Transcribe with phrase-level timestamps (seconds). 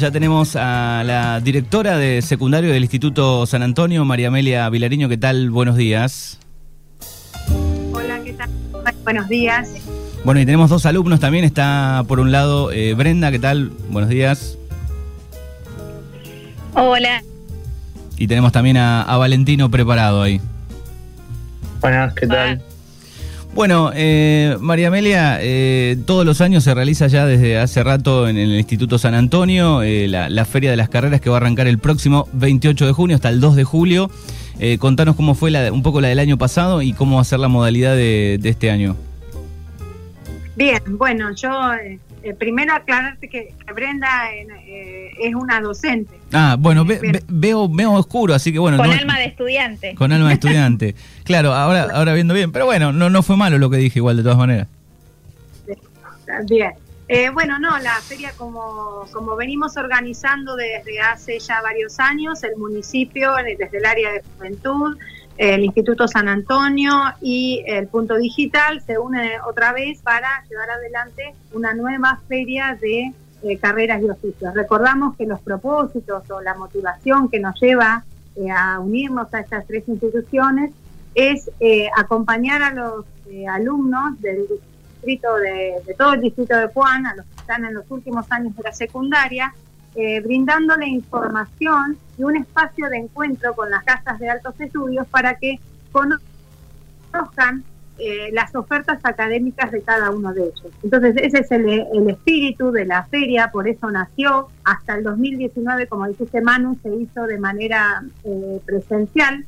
[0.00, 5.08] Ya tenemos a la directora de secundario del Instituto San Antonio, María Amelia Vilariño.
[5.08, 5.50] ¿Qué tal?
[5.50, 6.38] Buenos días.
[7.92, 8.48] Hola, ¿qué tal?
[9.02, 9.68] Buenos días.
[10.24, 11.44] Bueno, y tenemos dos alumnos también.
[11.44, 13.72] Está por un lado eh, Brenda, ¿qué tal?
[13.90, 14.56] Buenos días.
[16.74, 17.20] Hola.
[18.16, 20.40] Y tenemos también a, a Valentino preparado ahí.
[21.80, 22.62] Buenas, ¿qué tal?
[23.58, 28.36] Bueno, eh, María Amelia, eh, todos los años se realiza ya desde hace rato en
[28.36, 31.80] el Instituto San Antonio eh, la, Feria de las Carreras que va a arrancar el
[31.80, 34.12] próximo 28 de junio hasta el 2 de julio.
[34.60, 37.24] Eh, contanos cómo fue la, un poco la del año pasado y cómo va a
[37.24, 38.94] ser la modalidad de, de este año.
[40.54, 41.50] Bien, bueno, yo
[42.22, 46.14] eh, primero aclararte que, que Brenda eh, es una docente.
[46.32, 48.76] Ah, bueno, ve, ve, veo, veo oscuro, así que bueno.
[48.76, 49.94] Con no, alma de estudiante.
[49.94, 50.94] Con alma de estudiante.
[51.24, 54.16] claro, ahora, ahora viendo bien, pero bueno, no, no fue malo lo que dije igual
[54.16, 54.68] de todas maneras.
[56.48, 56.72] Bien.
[57.10, 62.56] Eh, bueno, no, la feria como, como venimos organizando desde hace ya varios años, el
[62.56, 64.98] municipio, desde el área de juventud,
[65.38, 71.34] el Instituto San Antonio y el Punto Digital se unen otra vez para llevar adelante
[71.52, 74.52] una nueva feria de eh, carreras y oficios.
[74.52, 78.04] Recordamos que los propósitos o la motivación que nos lleva
[78.36, 80.72] eh, a unirnos a estas tres instituciones
[81.14, 84.46] es eh, acompañar a los eh, alumnos del
[84.98, 88.30] distrito de, de, todo el distrito de Puan, a los que están en los últimos
[88.30, 89.54] años de la secundaria,
[89.94, 95.34] eh, brindándole información y un espacio de encuentro con las casas de altos estudios para
[95.34, 95.58] que
[95.92, 97.64] conozcan
[97.98, 100.72] eh, las ofertas académicas de cada uno de ellos.
[100.84, 104.48] Entonces, ese es el, espíritu de la feria, por eso nació.
[104.62, 109.44] Hasta el 2019, como dijiste Manu, se hizo de manera eh, presencial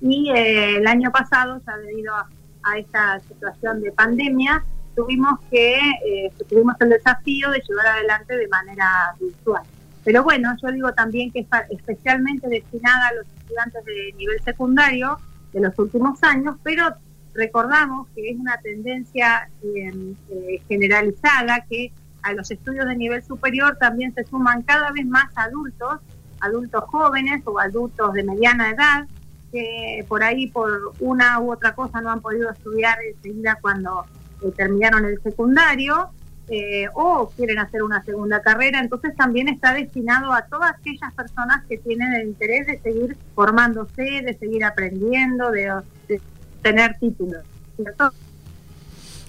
[0.00, 2.26] y eh, el año pasado, ya debido a,
[2.62, 8.48] a, esta situación de pandemia, tuvimos que eh, tuvimos el desafío de llevar adelante de
[8.48, 9.62] manera virtual.
[10.04, 15.18] Pero bueno, yo digo también que es especialmente destinada a los estudiantes de nivel secundario
[15.52, 16.94] de los últimos años, pero
[17.34, 21.92] recordamos que es una tendencia eh, eh, generalizada que
[22.22, 26.00] a los estudios de nivel superior también se suman cada vez más adultos,
[26.40, 29.06] adultos jóvenes o adultos de mediana edad,
[29.52, 34.06] que por ahí por una u otra cosa no han podido estudiar enseguida cuando
[34.42, 36.08] eh, terminaron el secundario
[36.48, 41.64] eh, o quieren hacer una segunda carrera, entonces también está destinado a todas aquellas personas
[41.68, 45.70] que tienen el interés de seguir formándose, de seguir aprendiendo, de,
[46.08, 46.20] de
[46.62, 47.44] tener títulos,
[47.76, 48.12] ¿cierto?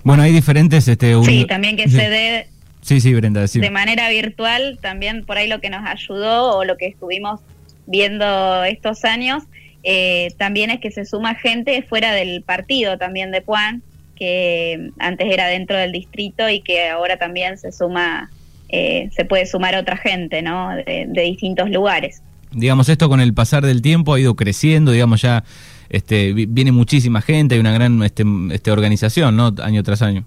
[0.04, 0.88] Bueno, hay diferentes...
[0.88, 1.24] Este, un...
[1.24, 1.96] Sí, también que sí.
[1.96, 2.48] se dé
[2.82, 3.60] sí, sí, Brenda, sí.
[3.60, 7.40] de manera virtual, también por ahí lo que nos ayudó o lo que estuvimos
[7.86, 9.44] viendo estos años,
[9.84, 13.84] eh, también es que se suma gente fuera del partido también de Puan,
[14.16, 18.32] que antes era dentro del distrito y que ahora también se suma,
[18.70, 20.70] eh, se puede sumar otra gente, ¿no?
[20.76, 22.22] De, distintos lugares.
[22.52, 25.44] Digamos, esto con el pasar del tiempo ha ido creciendo, digamos, ya
[25.90, 29.54] este, viene muchísima gente, hay una gran este, este, organización, ¿no?
[29.62, 30.24] Año tras año.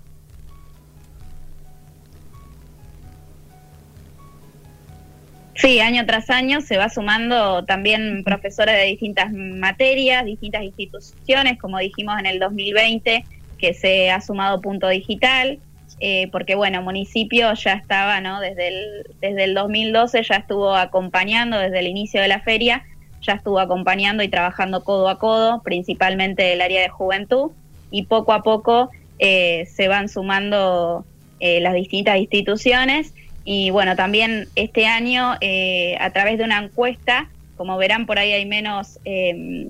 [5.57, 11.79] Sí, año tras año se va sumando también profesores de distintas materias, distintas instituciones, como
[11.79, 13.25] dijimos en el 2020,
[13.59, 15.59] que se ha sumado punto digital,
[16.01, 18.41] eh, porque bueno, municipio ya estaba, ¿no?
[18.41, 22.85] Desde el, desde el 2012 ya estuvo acompañando, desde el inicio de la feria,
[23.23, 27.53] ya estuvo acompañando y trabajando codo a codo, principalmente el área de juventud,
[27.91, 31.07] y poco a poco eh, se van sumando
[31.41, 33.15] eh, las distintas instituciones.
[33.47, 38.33] Y bueno, también este año, eh, a través de una encuesta, como verán, por ahí
[38.33, 38.99] hay menos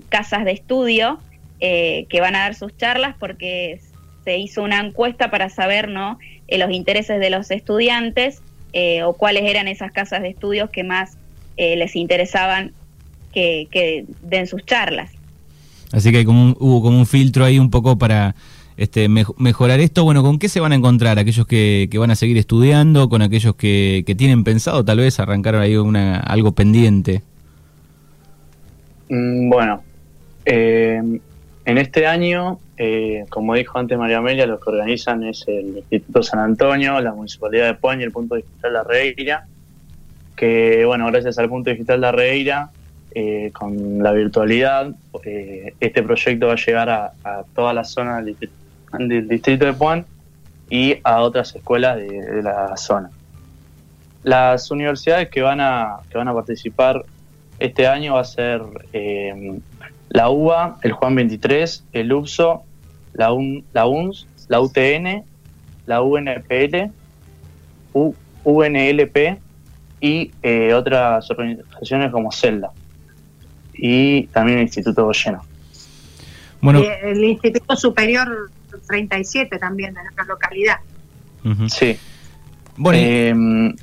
[0.09, 1.21] casas de estudio,
[1.59, 3.81] eh, que van a dar sus charlas porque
[4.25, 6.19] se hizo una encuesta para saber ¿no?
[6.49, 8.43] Eh, los intereses de los estudiantes
[8.75, 11.17] eh, o cuáles eran esas casas de estudios que más
[11.57, 12.73] les interesaban
[13.33, 15.11] que, que, den sus charlas.
[15.91, 18.35] Así que como un, hubo como un filtro ahí un poco para
[18.77, 20.05] este, me mejorar esto.
[20.05, 23.55] Bueno, ¿con qué se van a encontrar aquellos que, van a seguir estudiando, con aquellos
[23.57, 27.23] que, que, tienen pensado tal vez arrancar ahí una, algo pendiente?
[29.09, 29.83] Mm, bueno,
[30.45, 31.01] eh,
[31.67, 36.23] en este año, eh, como dijo antes María Amelia, lo que organizan es el Instituto
[36.23, 39.47] San Antonio, la Municipalidad de Puan y el Punto Digital de Arreira,
[40.37, 42.71] que bueno, gracias al Punto Digital de Arreira,
[43.13, 48.17] eh, con la virtualidad, eh, este proyecto va a llegar a, a toda la zona
[48.17, 48.55] del distrito,
[48.99, 50.05] del distrito, de Puan
[50.71, 53.11] y a otras escuelas de, de, la zona.
[54.23, 57.05] Las universidades que van a, que van a participar
[57.59, 58.63] este año va a ser
[58.93, 59.59] eh,
[60.09, 62.63] la UBA, el Juan 23, el UPSO,
[63.13, 65.25] la, UN, la UNS, la UTN,
[65.87, 66.91] la UNPL,
[67.93, 68.15] U,
[68.45, 69.39] UNLP,
[70.01, 72.71] y eh, otras organizaciones como Celda
[73.75, 75.43] y también el Instituto Goyeno.
[76.61, 80.77] Bueno, el Instituto Superior 37 también de nuestra localidad.
[81.69, 81.97] Sí.
[82.77, 83.77] Bueno, em,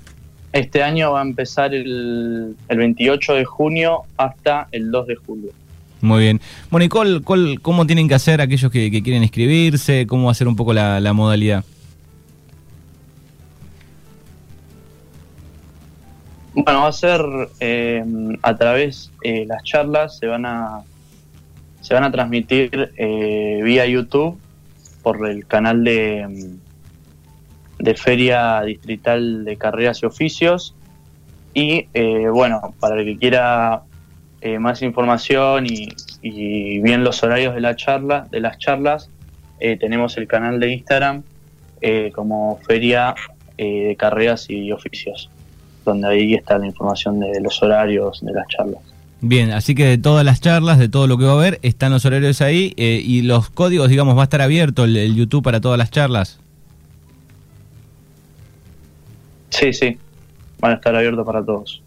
[0.52, 5.52] este año va a empezar el, el 28 de junio hasta el 2 de julio.
[6.04, 6.42] Muy bien.
[6.70, 10.06] Bueno, ¿y cómo tienen que hacer aquellos que, quieren inscribirse?
[10.06, 11.64] ¿Cómo va a ser un poco la, modalidad?
[16.54, 17.22] Bueno, va a ser
[17.62, 18.04] eh,
[18.42, 20.82] a través de eh, las charlas, se van a
[21.80, 24.38] se van a transmitir eh, vía YouTube
[25.04, 26.56] por el canal de,
[27.78, 30.76] de Feria Distrital de Carreras y Oficios.
[31.54, 31.86] Y
[32.30, 33.84] bueno, para el que quiera
[34.46, 39.10] eh, más información y, bien los horarios de la charla, de las charlas,
[39.62, 41.24] eh, tenemos el canal de Instagram
[41.80, 43.16] eh, como Feria
[43.58, 45.30] de Carreras y Oficios,
[45.86, 48.82] donde ahí está la información de los horarios de las charlas.
[49.26, 51.92] Bien, así que de todas las charlas, de todo lo que va a haber, están
[51.92, 55.78] los horarios ahí y los códigos, digamos, va a estar abierto el YouTube para todas
[55.78, 56.40] las charlas.
[59.50, 59.98] Sí, sí,
[60.60, 61.82] van a estar abiertos para todos.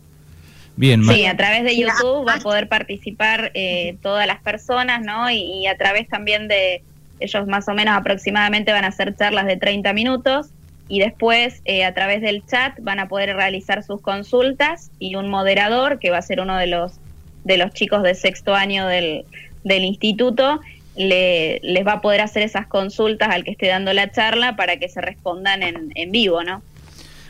[0.76, 5.30] Bien, sí, a través de YouTube va a poder participar eh, todas las personas, ¿no?
[5.30, 6.82] Y, a través también de
[7.18, 10.48] ellos más o menos aproximadamente van a hacer charlas de 30 minutos
[10.86, 15.28] y después eh, a través del chat van a poder realizar sus consultas y un
[15.28, 17.00] moderador que va a ser uno de los
[17.46, 19.24] de los chicos de sexto año del,
[19.62, 20.60] del instituto
[20.96, 24.78] le, les va a poder hacer esas consultas al que esté dando la charla para
[24.78, 26.62] que se respondan en, en vivo, ¿no?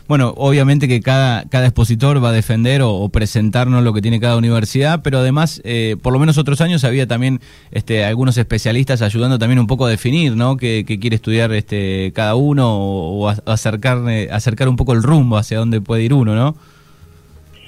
[0.08, 4.36] Bueno, obviamente que cada, cada expositor va a defender o, presentarnos lo que tiene cada
[4.36, 7.40] universidad, pero además, eh, por lo menos otros años había también
[7.72, 10.56] este, algunos especialistas ayudando también un poco a definir, ¿no?
[10.56, 13.98] Qué, quiere estudiar este, cada uno o, acercar,
[14.30, 16.56] acercar un poco el rumbo hacia dónde puede ir uno, ¿no?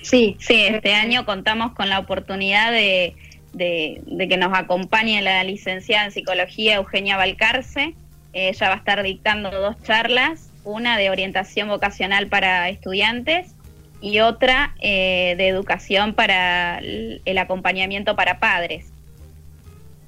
[0.09, 3.15] Sí, sí, este año contamos con la oportunidad de,
[3.59, 7.95] que nos acompañe la licenciada en psicología Eugenia Valcarce.
[8.33, 13.55] Ella va a estar dictando dos charlas una de orientación vocacional para estudiantes
[14.01, 18.87] y otra eh, de educación para el acompañamiento para padres.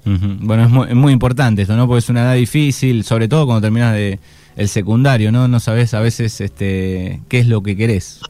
[0.04, 1.86] Bueno, es muy, es muy, importante esto, ¿no?
[1.86, 4.18] Porque es una edad difícil, sobre todo cuando terminas de
[4.56, 5.46] el secundario, ¿no?
[5.46, 8.20] No sabes a veces este qué es lo que querés.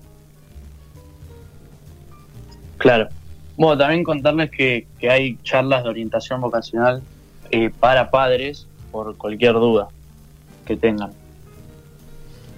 [2.80, 3.08] Claro.
[3.56, 7.02] Bueno, también contarles que, que hay charlas de orientación vocacional
[7.50, 9.88] eh, para padres por cualquier duda
[10.64, 11.12] que tengan.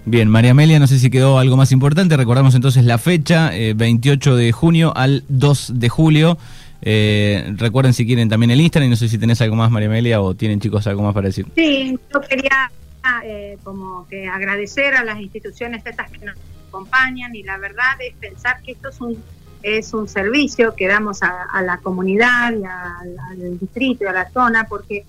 [0.05, 2.17] Bien, María Amelia, no sé si quedó algo más importante.
[2.17, 6.39] Recordamos entonces la fecha, 28 eh, de junio al 2 de julio.
[6.85, 9.89] Eh, recuerden si quieren también el Instagram y no sé si tenés algo más, María
[9.89, 11.47] Amelia, o tienen chicos algo más para decir.
[11.57, 12.71] Sí, yo quería
[13.25, 16.37] eh, como que agradecer a las instituciones estas que nos
[16.69, 19.17] acompañan y la verdad es pensar que esto es un
[19.63, 24.67] es un servicio que damos a, la comunidad y al distrito y a la zona,
[24.69, 25.05] porque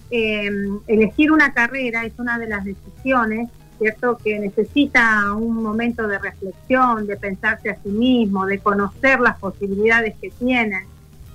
[0.88, 3.50] elegir una carrera es una de las decisiones
[3.84, 4.18] ¿cierto?
[4.24, 10.16] Que necesita un momento de reflexión, de pensarse a sí mismo, de conocer las posibilidades
[10.22, 10.86] que tienen,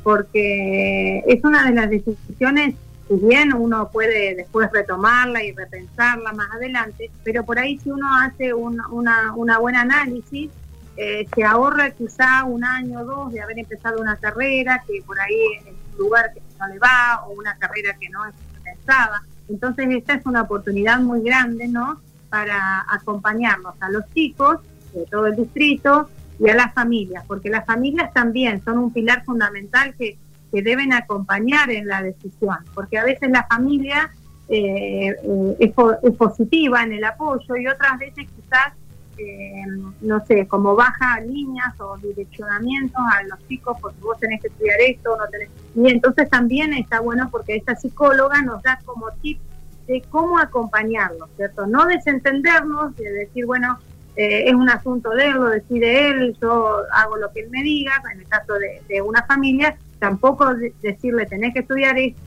[0.03, 2.75] porque es una de las decisiones,
[3.09, 8.07] si bien uno puede después retomarla y repensarla más adelante, pero por ahí si uno
[8.21, 10.51] hace un una, una buen análisis,
[10.99, 15.19] eh, se ahorra quizá un año o dos de haber empezado una carrera que por
[15.21, 19.23] ahí en un lugar que no le va o una carrera que no es pensada.
[19.49, 22.01] Entonces esta es una oportunidad muy grande, ¿no?
[22.29, 24.59] para acompañarnos a los chicos
[24.95, 26.09] de todo el distrito
[26.39, 30.19] y a las familias, porque las familias también son un pilar fundamental que,
[30.51, 34.11] deben acompañar en la decisión, porque a veces la familia
[34.49, 38.73] eh, eh, es, positiva en el apoyo y otras veces quizás,
[39.19, 39.65] eh,
[40.01, 44.81] no sé, como baja líneas o direccionamientos a los chicos porque vos tenés que estudiar
[44.81, 45.51] esto, no tenés...
[45.75, 49.41] Y entonces también está bueno porque esta psicóloga nos da como tips
[49.87, 51.67] de cómo acompañarlos, ¿cierto?
[51.67, 53.79] No desentendernos, de decir, bueno,
[54.17, 57.63] eh, es un asunto de él, lo decide él, yo hago lo que él me
[57.63, 62.21] diga, en el caso de, una familia, tampoco decirle tenés que estudiar esto,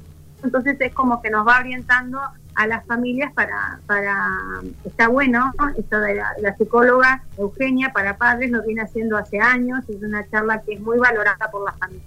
[0.43, 2.19] entonces es como que nos va orientando
[2.55, 4.27] a las familias para, para
[4.84, 10.01] está bueno, esto de la, psicóloga Eugenia para padres lo viene haciendo hace años, es
[10.01, 12.05] una charla que es muy valorada por las familias.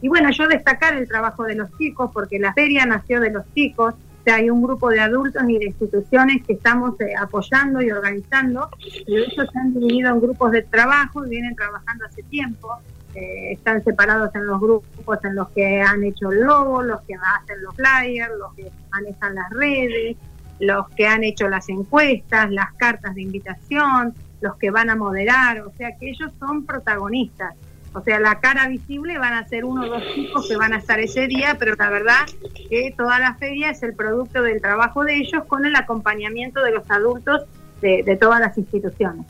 [0.00, 3.44] Y bueno, yo destacar el trabajo de los chicos, porque la feria nació de los
[3.54, 3.94] chicos,
[4.30, 8.70] hay un grupo de adultos y de instituciones que estamos eh, apoyando y organizando,
[9.06, 12.78] pero ellos se han dividido en grupos de trabajo y vienen trabajando hace tiempo.
[13.14, 17.14] Eh, están separados en los grupos en los que han hecho el logo, los que
[17.14, 20.16] hacen los flyers, los que manejan las redes,
[20.60, 25.60] los que han hecho las encuestas, las cartas de invitación, los que van a moderar,
[25.60, 27.54] o sea que ellos son protagonistas.
[27.94, 30.78] O sea, la cara visible van a ser uno o dos chicos que van a
[30.78, 32.26] estar ese día, pero la verdad
[32.70, 36.72] que toda la feria es el producto del trabajo de ellos con el acompañamiento de
[36.72, 37.42] los adultos
[37.82, 39.26] de, todas las instituciones.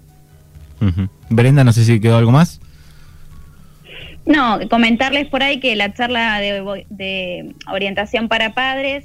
[1.30, 2.60] Brenda, no sé si quedó algo más.
[4.24, 9.04] No, comentarles por ahí que la charla de, orientación para padres,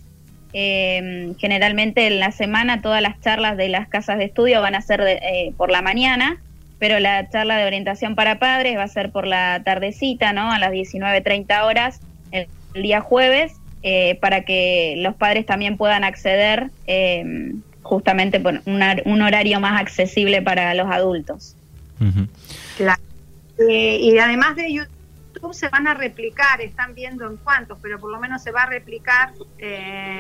[0.54, 4.82] eh, generalmente en la semana todas las charlas de las casas de estudio van a
[4.82, 6.40] ser eh, por la mañana
[6.80, 10.52] pero la charla de orientación para padres va a ser por la tardecita, ¿no?
[10.52, 12.00] A las 19.30 horas
[12.32, 19.22] el, día jueves, eh, para que los padres también puedan acceder eh, justamente por un
[19.22, 21.56] horario más accesible para los adultos.
[22.78, 23.02] claro.
[23.68, 24.86] Eh, y además de
[25.38, 28.64] YouTube se van a replicar, están viendo en cuántos, pero por lo menos se va
[28.64, 29.34] a replicar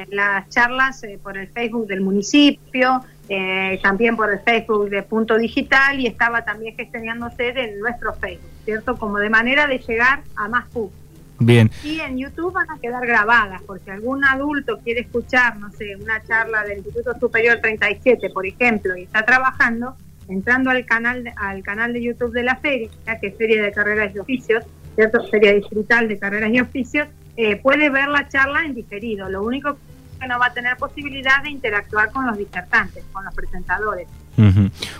[0.09, 6.00] las charlas por el Facebook del municipio, eh, también por el Facebook de Punto Digital
[6.00, 8.95] y estaba también gestionándose en nuestro Facebook, ¿cierto?
[8.97, 10.95] Como de manera de llegar a más público.
[11.39, 11.69] Bien.
[11.83, 16.24] Y en YouTube van a quedar grabadas, porque algún adulto quiere escuchar, no sé, una
[16.24, 19.95] charla del Instituto Superior 37, por ejemplo, y está trabajando,
[20.27, 22.89] entrando al canal, al canal de YouTube de la feria,
[23.21, 24.63] que es Feria de Carreras y Oficios,
[24.98, 25.24] ¿cierto?
[25.30, 29.30] Feria Distrital de Carreras y Oficios, eh, puede ver la charla en diferido.
[29.30, 29.77] Lo único
[30.20, 34.08] que no va a tener posibilidad de interactuar con los disertantes, con los presentadores.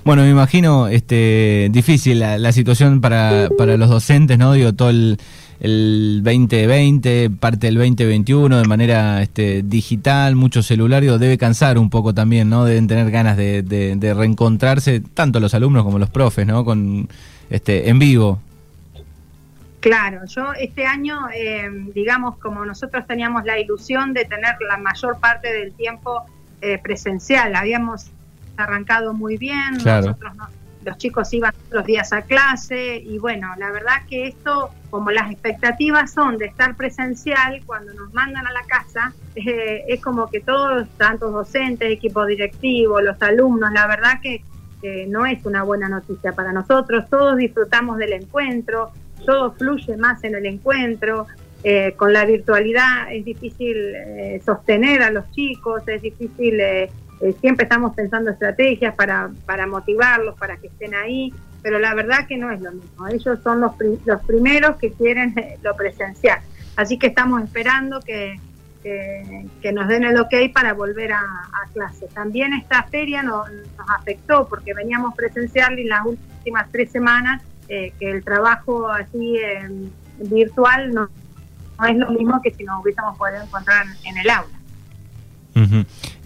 [0.04, 4.54] Bueno, me imagino este difícil la, situación para, para los docentes, ¿no?
[4.54, 5.20] Digo, todo el,
[5.60, 12.14] el 2020, parte del 2021 de manera este, digital, mucho celular, debe cansar un poco
[12.14, 12.66] también, ¿no?
[12.66, 16.66] Deben tener ganas de, de, reencontrarse, tanto los alumnos como los profes, ¿no?
[16.66, 17.08] Con,
[17.50, 18.42] este, en vivo.
[19.80, 25.20] Claro, yo este año, eh, digamos, como nosotros teníamos la ilusión de tener la mayor
[25.20, 26.26] parte del tiempo
[26.62, 28.08] eh, presencial, habíamos
[28.58, 30.34] arrancado muy bien, nosotros
[30.84, 35.30] los chicos iban los días a clase y bueno, la verdad que esto, como las
[35.32, 40.40] expectativas son de estar presencial, cuando nos mandan a la casa, eh, es como que
[40.40, 44.44] todos, tantos docentes, equipo directivo, los alumnos, la verdad que
[45.08, 48.94] no es una buena noticia para nosotros, todos disfrutamos del encuentro,
[49.28, 51.28] todo fluye más en el encuentro.
[51.64, 56.90] Eh, con la virtualidad es difícil eh, sostener a los chicos, es difícil, eh,
[57.42, 62.38] siempre estamos pensando estrategias para, para motivarlos, para que estén ahí, pero la verdad que
[62.38, 63.08] no es lo mismo.
[63.08, 63.74] Ellos son los,
[64.06, 66.40] los primeros que quieren lo presencial.
[66.78, 68.40] Así que estamos esperando que,
[68.82, 71.24] que, nos den el ok para volver a,
[71.74, 72.08] clase.
[72.14, 73.46] También esta feria nos
[73.90, 79.38] afectó porque veníamos presencial y las últimas tres semanas eh, que el trabajo así
[80.20, 81.10] virtual no,
[81.88, 84.58] es lo mismo que si nos hubiésemos podido encontrar en el aula.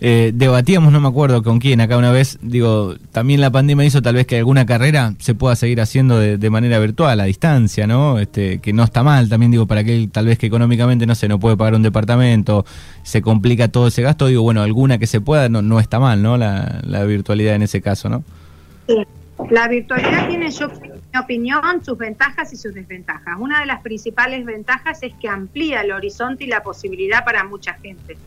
[0.03, 4.01] Eh, debatíamos, no me acuerdo con quién, acá una vez, digo, también la pandemia hizo
[4.01, 8.19] tal vez que alguna carrera se pueda seguir haciendo de, manera virtual, a distancia, ¿no?
[8.19, 11.27] Este, que no está mal, también digo, para aquel tal vez que económicamente, no sé,
[11.27, 12.65] no puede pagar un departamento,
[13.03, 16.21] se complica todo ese gasto, digo, bueno, alguna que se pueda, no, no está mal,
[16.21, 16.36] ¿no?
[16.36, 18.24] La, la virtualidad en ese caso, ¿no?
[18.88, 18.95] Sí.
[19.50, 20.67] La virtualidad tiene, yo,
[21.13, 23.38] mi opinión, sus ventajas y sus desventajas.
[23.39, 27.74] Una de las principales ventajas es que amplía el horizonte y la posibilidad para mucha
[27.75, 28.18] gente,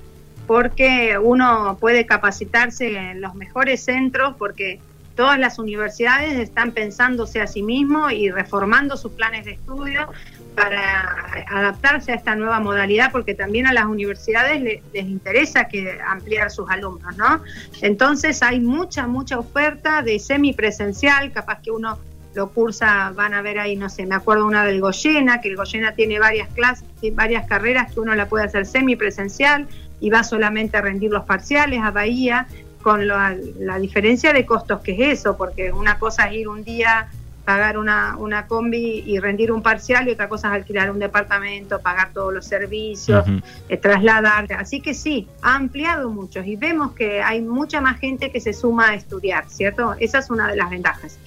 [0.47, 4.81] porque uno puede capacitarse en los mejores centros, porque
[5.15, 10.09] todas las universidades están pensándose a sí mismo y reformando sus planes de estudio
[10.55, 16.51] para adaptarse a esta nueva modalidad, porque también a las universidades les, interesa que ampliar
[16.51, 17.43] sus alumnos, ¿no?
[17.81, 21.99] Entonces hay mucha, mucha oferta de semipresencial, capaz que uno
[22.35, 25.57] lo cursa, van a ver ahí, no sé, me acuerdo una del Goyena, que el
[25.57, 29.69] Goyena tiene varias clases, varias carreras que uno la puede hacer semipresencial
[30.01, 32.47] y va solamente a rendir los parciales a Bahía,
[32.83, 36.65] con la, la diferencia de costos que es eso, porque una cosa es ir un
[36.65, 37.09] día
[37.45, 41.79] pagar una, una combi y rendir un parcial y otra cosa es alquilar un departamento,
[41.81, 43.25] pagar todos los servicios,
[43.69, 44.51] eh, trasladar.
[44.55, 48.53] Así que sí, ha ampliado mucho y vemos que hay mucha más gente que se
[48.53, 49.95] suma a estudiar, ¿cierto?
[49.99, 51.19] Esa es una de las ventajas.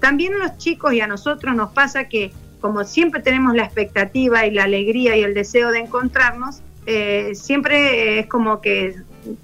[0.00, 4.46] También a los chicos y a nosotros nos pasa que como siempre tenemos la expectativa
[4.46, 8.96] y la alegría y el deseo de encontrarnos, eh, siempre es como que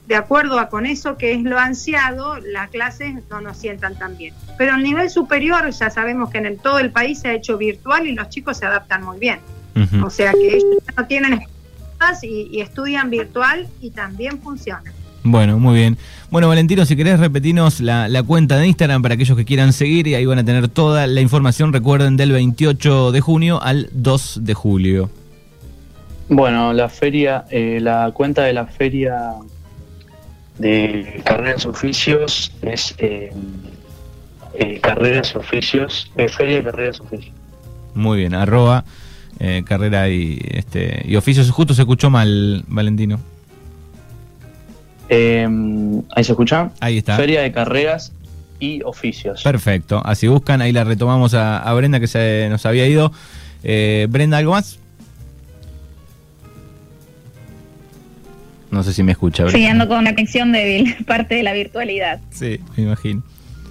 [0.06, 4.16] de acuerdo a con eso que es lo ansiado, las clases no nos sientan tan
[4.16, 4.34] bien.
[4.56, 8.06] Pero el nivel superior ya sabemos que en todo el país se ha hecho virtual
[8.06, 9.40] y los chicos se adaptan muy bien.
[10.04, 11.40] O sea que ellos no tienen
[12.22, 14.92] y, y estudian virtual y también funciona.
[15.24, 15.98] Bueno, muy bien.
[16.30, 20.06] Bueno, Valentino, si querés repetirnos la, la, cuenta de Instagram para aquellos que quieran seguir
[20.08, 24.40] y ahí van a tener toda la información, recuerden, del 28 de junio al 2
[24.42, 25.10] de julio.
[26.28, 29.34] Bueno, la feria, eh, la cuenta de la feria
[30.58, 33.32] de carreras oficios es eh,
[34.54, 37.34] eh, carreras oficios, eh, feria de carreras oficios.
[37.94, 38.84] Muy bien, arroba
[39.38, 41.50] eh, carrera y, este, y oficios.
[41.50, 43.18] Justo se escuchó mal, Valentino.
[45.14, 46.70] Em, ahí se escucha.
[46.80, 47.16] Ahí está.
[47.16, 48.12] Feria de carreras
[48.58, 49.42] y oficios.
[49.42, 53.12] Perfecto, así buscan, ahí la retomamos a, a Brenda que se nos había ido.
[53.62, 54.78] Eh, Brenda, ¿algo más?
[58.70, 59.42] No sé si me escucha.
[59.42, 59.58] Brenda.
[59.58, 62.18] Siguiendo con una conexión débil, parte de la virtualidad.
[62.30, 63.22] Sí, me imagino.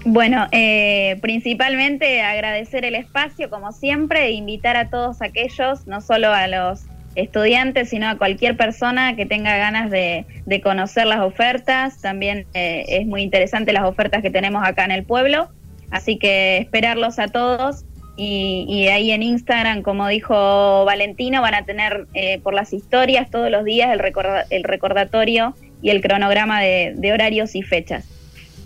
[0.06, 6.32] Bueno, eh, principalmente agradecer el espacio, como siempre, e invitar a todos aquellos, no solo
[6.32, 6.82] a los
[7.16, 12.02] estudiantes, sino a cualquier persona que tenga ganas de, de conocer las ofertas.
[12.02, 15.50] También eh, es muy interesante las ofertas que tenemos acá en el pueblo.
[15.90, 17.84] Así que esperarlos a todos.
[18.18, 23.30] Y, y ahí en Instagram, como dijo Valentino, van a tener eh, por las historias
[23.32, 28.06] todos los días el, recorda- el recordatorio y el cronograma de, de horarios y fechas.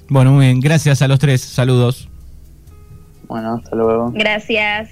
[0.09, 2.09] Bueno, muy bien, gracias a los tres, saludos.
[3.27, 4.11] Bueno, hasta luego.
[4.13, 4.89] Gracias.